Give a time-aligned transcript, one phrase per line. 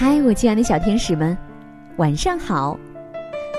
[0.00, 1.36] 嗨，我亲爱的小天使们，
[1.98, 2.74] 晚上好！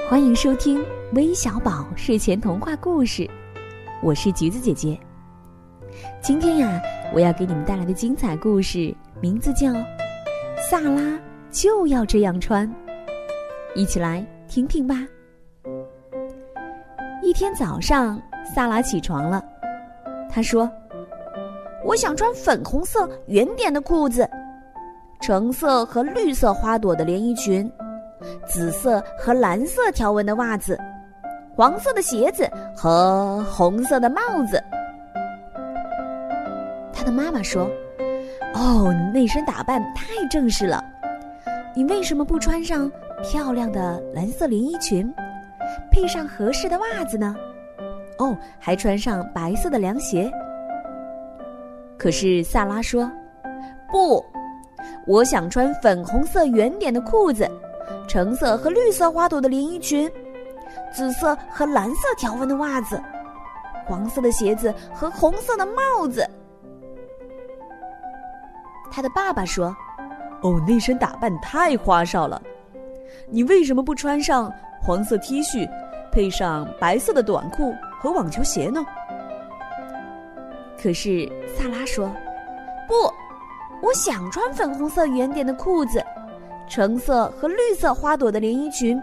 [0.09, 0.83] 欢迎收听
[1.13, 3.29] 微小宝睡前童话故事，
[4.01, 4.99] 我是橘子姐姐。
[6.19, 6.81] 今天呀，
[7.13, 8.91] 我要给你们带来的精彩故事
[9.21, 9.67] 名字叫
[10.67, 11.15] 《萨拉
[11.51, 12.67] 就要这样穿》，
[13.75, 14.95] 一起来听听吧。
[17.21, 18.19] 一天早上，
[18.55, 19.45] 萨拉起床了，
[20.27, 20.67] 他说
[21.85, 24.27] ：“我想穿粉红色圆点的裤子。”
[25.21, 27.71] 橙色和绿色花朵的连衣裙，
[28.47, 30.77] 紫色和蓝色条纹的袜子，
[31.55, 34.61] 黄色的鞋子和红色的帽子。
[36.91, 37.69] 他的妈妈说
[38.55, 40.83] ：“哦，你那身打扮太正式了，
[41.75, 42.91] 你为什么不穿上
[43.23, 45.13] 漂亮的蓝色连衣裙，
[45.91, 47.35] 配上合适的袜子呢？
[48.17, 50.31] 哦，还穿上白色的凉鞋？”
[51.95, 53.09] 可是萨拉说
[53.91, 54.23] ：“不。”
[55.07, 57.49] 我想穿粉红色圆点的裤子，
[58.07, 60.09] 橙色和绿色花朵的连衣裙，
[60.93, 63.01] 紫色和蓝色条纹的袜子，
[63.85, 66.27] 黄色的鞋子和红色的帽子。
[68.91, 69.75] 他的爸爸说
[70.43, 72.41] ：“哦，那身打扮太花哨了，
[73.29, 75.67] 你为什么不穿上黄色 T 恤，
[76.11, 78.85] 配上白色的短裤和网球鞋呢？”
[80.81, 82.11] 可是萨拉说
[82.87, 82.93] ：“不。”
[83.81, 86.03] 我想穿粉红色圆点的裤子，
[86.69, 89.01] 橙色和绿色花朵的连衣裙，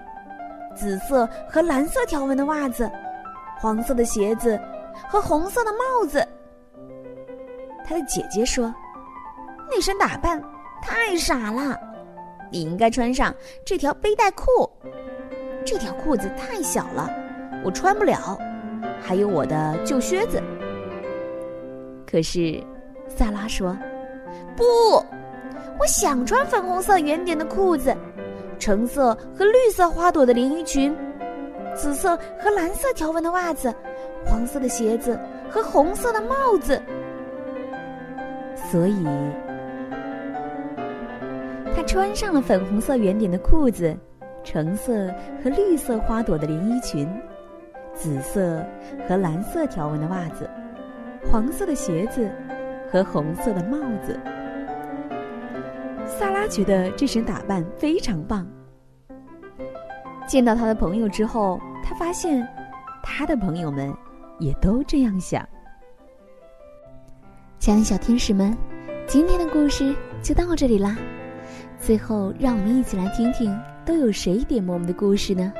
[0.74, 2.90] 紫色和蓝色条纹的袜子，
[3.58, 4.58] 黄色的鞋子
[5.08, 6.26] 和红色的帽子。
[7.84, 8.72] 他的姐姐说
[9.68, 10.40] ：“那身打扮
[10.80, 11.76] 太傻了，
[12.50, 14.44] 你应该穿上这条背带裤。
[15.66, 17.10] 这条裤子太小了，
[17.64, 18.38] 我穿不了。
[19.00, 20.40] 还有我的旧靴子。”
[22.06, 22.62] 可是，
[23.08, 23.76] 萨拉说。
[24.58, 24.64] 不，
[25.78, 27.96] 我想穿粉红色圆点的裤子，
[28.58, 30.92] 橙色和绿色花朵的连衣裙，
[31.76, 33.72] 紫色和蓝色条纹的袜子，
[34.26, 35.16] 黄色的鞋子
[35.48, 36.82] 和红色的帽子。
[38.68, 39.06] 所以，
[41.76, 43.96] 他穿上了粉红色圆点的裤子，
[44.42, 45.06] 橙色
[45.40, 47.08] 和绿色花朵的连衣裙，
[47.94, 48.66] 紫色
[49.08, 50.50] 和蓝色条纹的袜子，
[51.30, 52.28] 黄色的鞋子
[52.90, 54.18] 和红色的帽子。
[56.08, 58.46] 萨拉觉得这身打扮非常棒。
[60.26, 62.46] 见到他的朋友之后，他发现
[63.02, 63.94] 他的朋友们
[64.38, 65.46] 也都这样想。
[67.58, 68.56] 亲爱的小天使们，
[69.06, 70.96] 今天的故事就到这里啦。
[71.78, 75.52] 最后，让我们一起来听听都有谁点播我们的故事呢？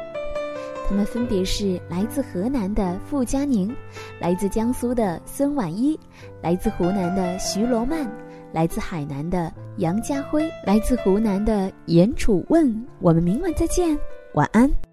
[0.89, 3.75] 他们分别是来自河南的傅佳宁，
[4.19, 5.99] 来自江苏的孙婉一，
[6.43, 8.11] 来自湖南的徐罗曼。
[8.53, 13.99] 来自海南的杨家辉，来自湖南的严楚问，我们明晚再见，
[14.35, 14.88] 晚安。